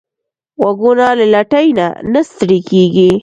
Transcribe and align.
غوږونه 0.61 1.05
له 1.19 1.25
لټۍ 1.33 1.67
نه 1.77 1.87
نه 2.13 2.21
ستړي 2.29 2.59
کېږي 2.69 3.11